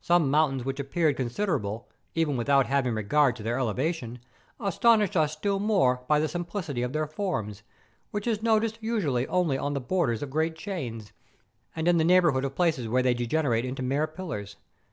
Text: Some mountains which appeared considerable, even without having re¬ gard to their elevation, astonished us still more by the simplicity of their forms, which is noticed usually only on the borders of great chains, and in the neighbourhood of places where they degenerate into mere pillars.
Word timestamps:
Some 0.00 0.28
mountains 0.28 0.64
which 0.64 0.80
appeared 0.80 1.16
considerable, 1.16 1.88
even 2.16 2.36
without 2.36 2.66
having 2.66 2.94
re¬ 2.94 3.06
gard 3.06 3.36
to 3.36 3.44
their 3.44 3.60
elevation, 3.60 4.18
astonished 4.58 5.16
us 5.16 5.32
still 5.32 5.60
more 5.60 6.02
by 6.08 6.18
the 6.18 6.26
simplicity 6.26 6.82
of 6.82 6.92
their 6.92 7.06
forms, 7.06 7.62
which 8.10 8.26
is 8.26 8.42
noticed 8.42 8.78
usually 8.80 9.24
only 9.28 9.56
on 9.56 9.74
the 9.74 9.80
borders 9.80 10.20
of 10.20 10.30
great 10.30 10.56
chains, 10.56 11.12
and 11.76 11.86
in 11.86 11.96
the 11.96 12.02
neighbourhood 12.02 12.44
of 12.44 12.56
places 12.56 12.88
where 12.88 13.04
they 13.04 13.14
degenerate 13.14 13.64
into 13.64 13.84
mere 13.84 14.08
pillars. 14.08 14.56